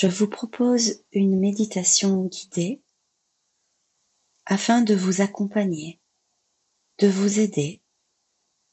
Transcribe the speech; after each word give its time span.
je 0.00 0.06
vous 0.06 0.28
propose 0.28 1.02
une 1.10 1.40
méditation 1.40 2.26
guidée 2.26 2.80
afin 4.46 4.80
de 4.80 4.94
vous 4.94 5.22
accompagner, 5.22 5.98
de 6.98 7.08
vous 7.08 7.40
aider 7.40 7.82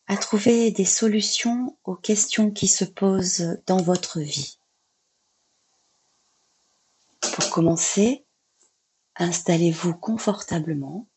à 0.05 0.17
trouver 0.17 0.69
des 0.69 0.85
solutions 0.85 1.79
aux 1.83 1.95
questions 1.95 2.51
qui 2.51 2.67
se 2.67 2.85
posent 2.85 3.59
dans 3.65 3.81
votre 3.81 4.19
vie. 4.19 4.59
Pour 7.21 7.49
commencer, 7.49 8.23
installez-vous 9.15 9.95
confortablement. 9.95 11.07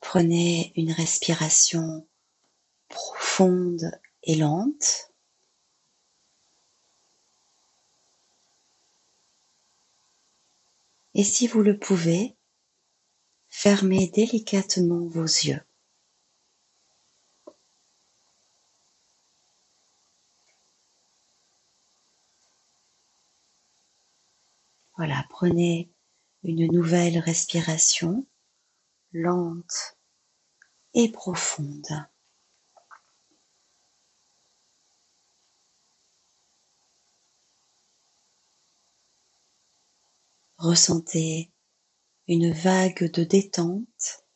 Prenez 0.00 0.72
une 0.74 0.90
respiration 0.90 2.04
profonde 3.32 3.90
et 4.24 4.34
lente. 4.34 5.10
Et 11.14 11.24
si 11.24 11.46
vous 11.46 11.62
le 11.62 11.78
pouvez, 11.78 12.36
fermez 13.48 14.08
délicatement 14.08 15.06
vos 15.06 15.24
yeux. 15.24 15.62
Voilà, 24.98 25.24
prenez 25.30 25.90
une 26.42 26.70
nouvelle 26.70 27.18
respiration 27.18 28.26
lente 29.14 29.96
et 30.92 31.10
profonde. 31.10 32.11
Ressentez 40.62 41.52
une 42.28 42.52
vague 42.52 43.10
de 43.10 43.24
détente 43.24 44.28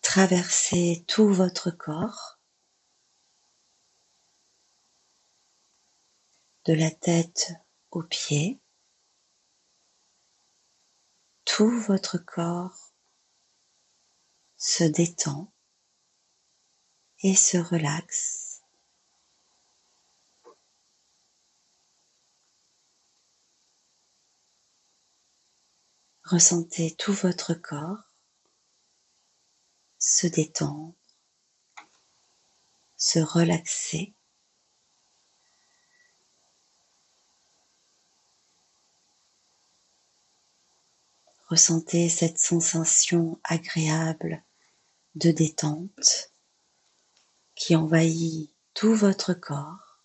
traverser 0.00 1.04
tout 1.06 1.30
votre 1.30 1.70
corps, 1.70 2.40
de 6.64 6.72
la 6.72 6.90
tête 6.90 7.52
aux 7.90 8.02
pieds. 8.02 8.62
Tout 11.44 11.80
votre 11.80 12.16
corps 12.16 12.94
se 14.56 14.84
détend 14.84 15.52
et 17.22 17.34
se 17.34 17.58
relaxe. 17.58 18.45
Ressentez 26.26 26.92
tout 26.96 27.12
votre 27.12 27.54
corps 27.54 28.16
se 30.00 30.26
détendre, 30.26 30.96
se 32.96 33.20
relaxer. 33.20 34.12
Ressentez 41.46 42.08
cette 42.08 42.40
sensation 42.40 43.40
agréable 43.44 44.42
de 45.14 45.30
détente 45.30 46.32
qui 47.54 47.76
envahit 47.76 48.52
tout 48.74 48.96
votre 48.96 49.32
corps 49.32 50.02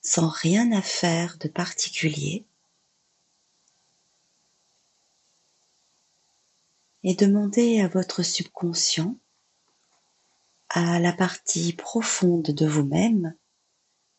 sans 0.00 0.28
rien 0.28 0.72
à 0.72 0.80
faire 0.80 1.36
de 1.36 1.48
particulier. 1.48 2.46
Et 7.04 7.14
demandez 7.14 7.80
à 7.80 7.88
votre 7.88 8.22
subconscient, 8.22 9.18
à 10.70 10.98
la 10.98 11.12
partie 11.12 11.74
profonde 11.74 12.46
de 12.46 12.66
vous-même 12.66 13.36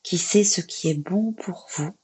qui 0.03 0.19
sait 0.19 0.43
ce 0.43 0.61
qui 0.61 0.89
est 0.89 0.93
bon 0.93 1.33
pour 1.33 1.67
vous, 1.75 1.97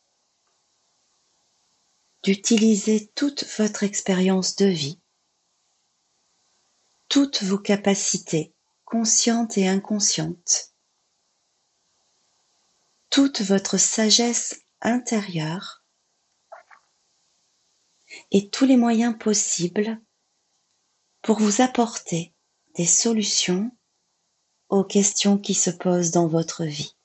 d'utiliser 2.24 3.08
toute 3.14 3.46
votre 3.60 3.84
expérience 3.84 4.56
de 4.56 4.66
vie, 4.66 5.00
toutes 7.10 7.44
vos 7.44 7.60
capacités 7.60 8.52
conscientes 8.84 9.60
et 9.60 9.68
inconscientes, 9.68 10.74
toute 13.12 13.42
votre 13.42 13.78
sagesse 13.78 14.64
intérieure 14.82 15.84
et 18.32 18.50
tous 18.50 18.66
les 18.66 18.78
moyens 18.78 19.16
possibles 19.18 20.02
pour 21.22 21.40
vous 21.40 21.62
apporter 21.62 22.34
des 22.76 22.86
solutions 22.86 23.72
aux 24.70 24.84
questions 24.84 25.38
qui 25.38 25.54
se 25.54 25.70
posent 25.70 26.12
dans 26.12 26.28
votre 26.28 26.64
vie. 26.64 26.96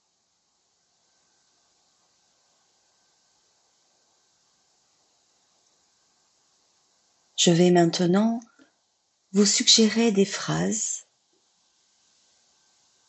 Je 7.36 7.50
vais 7.50 7.70
maintenant 7.70 8.40
vous 9.32 9.44
suggérer 9.44 10.12
des 10.12 10.24
phrases. 10.24 11.06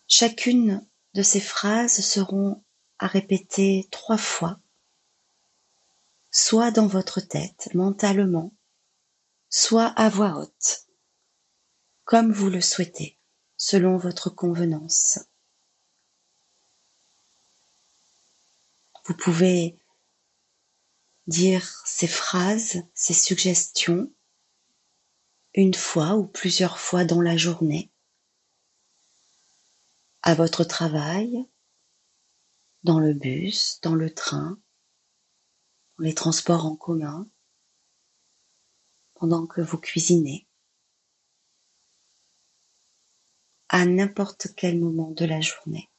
Chacune 0.08 0.86
de 1.14 1.22
ces 1.22 1.40
phrases 1.40 2.02
seront 2.02 2.62
à 3.00 3.08
répéter 3.08 3.88
trois 3.92 4.18
fois, 4.18 4.60
soit 6.32 6.72
dans 6.72 6.88
votre 6.88 7.22
tête, 7.22 7.70
mentalement, 7.74 8.52
soit 9.50 9.88
à 9.96 10.10
voix 10.10 10.40
haute 10.40 10.87
comme 12.08 12.32
vous 12.32 12.50
le 12.50 12.62
souhaitez, 12.62 13.20
selon 13.58 13.98
votre 13.98 14.30
convenance. 14.30 15.20
Vous 19.04 19.14
pouvez 19.14 19.78
dire 21.28 21.84
ces 21.86 22.08
phrases, 22.08 22.82
ces 22.94 23.14
suggestions, 23.14 24.10
une 25.54 25.74
fois 25.74 26.16
ou 26.16 26.26
plusieurs 26.26 26.80
fois 26.80 27.04
dans 27.04 27.20
la 27.20 27.36
journée, 27.36 27.92
à 30.22 30.34
votre 30.34 30.64
travail, 30.64 31.46
dans 32.84 33.00
le 33.00 33.14
bus, 33.14 33.82
dans 33.82 33.96
le 33.96 34.14
train, 34.14 34.58
dans 35.98 36.06
les 36.06 36.16
transports 36.16 36.66
en 36.68 36.78
commun, 36.78 37.28
pendant 39.16 39.46
que 39.46 39.60
vous 39.60 39.78
cuisinez. 39.78 40.47
À 43.70 43.86
n'importe 43.86 44.48
quel 44.56 44.80
moment 44.80 45.12
de 45.12 45.26
la 45.26 45.42
journée, 45.42 45.90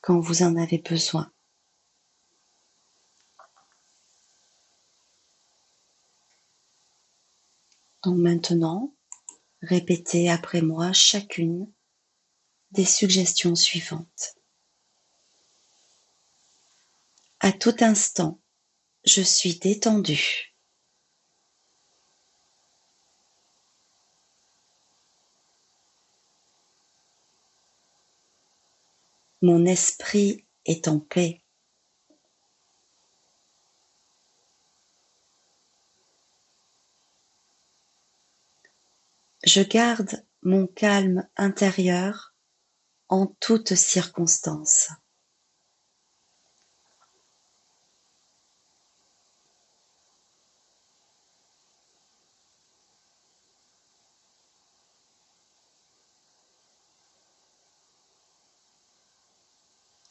quand 0.00 0.18
vous 0.18 0.42
en 0.42 0.56
avez 0.56 0.78
besoin. 0.78 1.30
Donc 8.02 8.18
maintenant, 8.18 8.94
répétez 9.62 10.30
après 10.30 10.62
moi 10.62 10.92
chacune 10.92 11.70
des 12.70 12.84
suggestions 12.84 13.54
suivantes. 13.54 14.36
À 17.40 17.52
tout 17.52 17.74
instant, 17.80 18.40
je 19.04 19.22
suis 19.22 19.58
détendu. 19.58 20.55
Mon 29.42 29.66
esprit 29.66 30.46
est 30.64 30.88
en 30.88 30.98
paix. 30.98 31.42
Je 39.44 39.62
garde 39.62 40.24
mon 40.42 40.66
calme 40.66 41.28
intérieur 41.36 42.34
en 43.08 43.28
toutes 43.40 43.74
circonstances. 43.74 44.90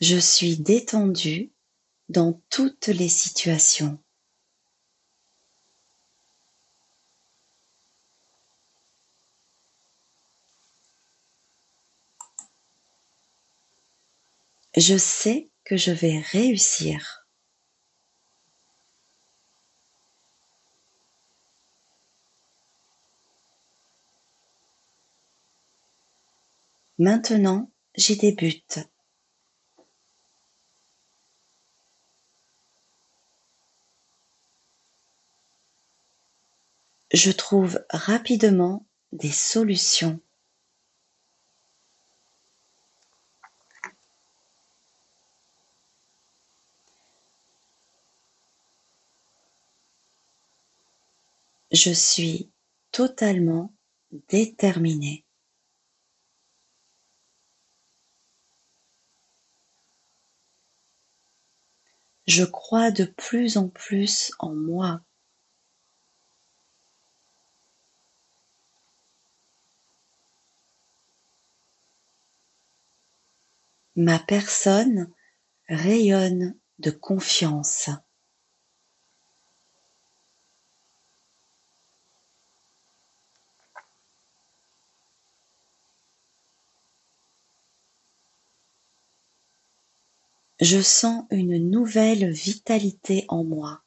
Je 0.08 0.18
suis 0.18 0.58
détendu 0.58 1.52
dans 2.10 2.40
toutes 2.52 2.90
les 2.90 3.10
situations. 3.10 3.98
Je 14.78 14.96
sais 14.96 15.50
que 15.64 15.76
je 15.76 15.90
vais 15.90 16.20
réussir. 16.20 17.26
Maintenant, 27.00 27.72
j'y 27.96 28.18
débute. 28.18 28.88
Je 37.16 37.32
trouve 37.32 37.80
rapidement 37.92 38.86
des 39.14 39.32
solutions. 39.32 40.20
Je 51.72 51.92
suis 51.92 52.52
totalement 52.92 53.74
déterminée. 54.28 55.24
Je 62.28 62.44
crois 62.44 62.92
de 62.92 63.06
plus 63.06 63.56
en 63.56 63.70
plus 63.70 64.34
en 64.40 64.54
moi. 64.54 65.05
Ma 73.98 74.20
personne 74.20 75.10
rayonne 75.70 76.58
de 76.80 76.92
confiance. 76.92 77.90
Je 90.60 90.82
sens 90.82 91.24
une 91.32 91.70
nouvelle 91.70 92.30
vitalité 92.30 93.24
en 93.30 93.46
moi. 93.46 93.85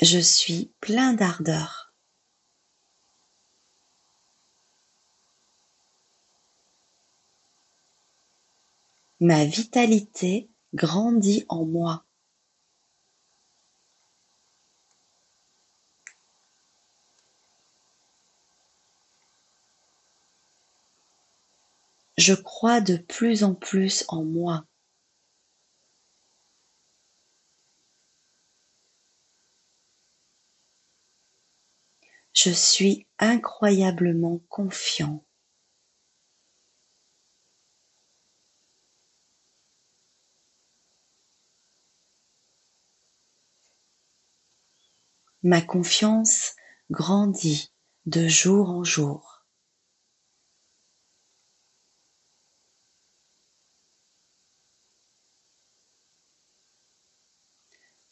Je 0.00 0.20
suis 0.20 0.70
plein 0.80 1.12
d'ardeur. 1.12 1.92
Ma 9.18 9.44
vitalité 9.44 10.48
grandit 10.72 11.44
en 11.48 11.64
moi. 11.64 12.04
Je 22.16 22.34
crois 22.34 22.80
de 22.80 22.96
plus 22.96 23.42
en 23.42 23.54
plus 23.54 24.04
en 24.06 24.22
moi. 24.22 24.64
Je 32.40 32.50
suis 32.50 33.08
incroyablement 33.18 34.38
confiant. 34.48 35.24
Ma 45.42 45.60
confiance 45.60 46.54
grandit 46.92 47.72
de 48.06 48.28
jour 48.28 48.70
en 48.70 48.84
jour. 48.84 49.44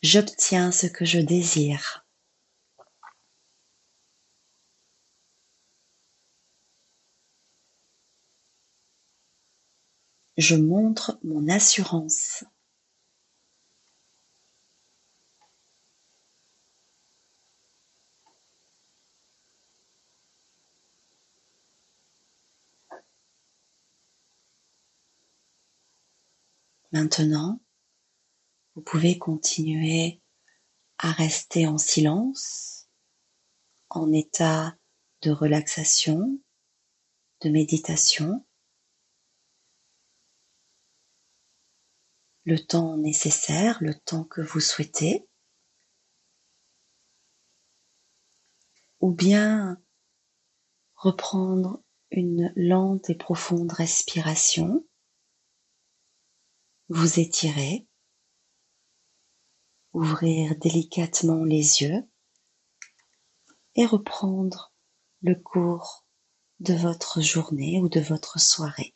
J'obtiens 0.02 0.72
ce 0.72 0.88
que 0.88 1.04
je 1.04 1.20
désire. 1.20 2.05
Je 10.36 10.54
montre 10.54 11.18
mon 11.22 11.48
assurance. 11.48 12.44
Maintenant, 26.92 27.60
vous 28.74 28.80
pouvez 28.80 29.18
continuer 29.18 30.22
à 30.96 31.12
rester 31.12 31.66
en 31.66 31.76
silence, 31.76 32.88
en 33.90 34.12
état 34.12 34.76
de 35.20 35.30
relaxation, 35.30 36.40
de 37.42 37.50
méditation, 37.50 38.45
le 42.46 42.64
temps 42.64 42.96
nécessaire, 42.96 43.76
le 43.80 43.94
temps 43.94 44.24
que 44.24 44.40
vous 44.40 44.60
souhaitez, 44.60 45.28
ou 49.00 49.10
bien 49.10 49.82
reprendre 50.94 51.82
une 52.10 52.52
lente 52.56 53.10
et 53.10 53.14
profonde 53.14 53.72
respiration, 53.72 54.86
vous 56.88 57.18
étirer, 57.18 57.86
ouvrir 59.92 60.56
délicatement 60.56 61.44
les 61.44 61.82
yeux. 61.82 62.08
Et 63.78 63.84
reprendre 63.84 64.72
le 65.20 65.34
cours 65.34 66.06
de 66.60 66.72
votre 66.72 67.20
journée 67.20 67.78
ou 67.78 67.90
de 67.90 68.00
votre 68.00 68.40
soirée. 68.40 68.95